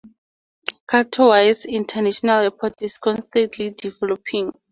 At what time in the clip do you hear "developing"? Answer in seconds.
3.69-4.51